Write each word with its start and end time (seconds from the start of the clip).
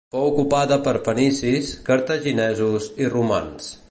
Fou 0.13 0.23
ocupada 0.27 0.77
per 0.87 0.93
fenicis, 1.09 1.69
cartaginesos 1.91 2.91
i 3.05 3.13
romans. 3.17 3.71